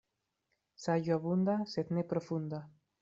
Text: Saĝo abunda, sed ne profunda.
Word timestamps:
Saĝo 0.85 1.13
abunda, 1.17 1.59
sed 1.75 1.93
ne 1.99 2.05
profunda. 2.15 2.63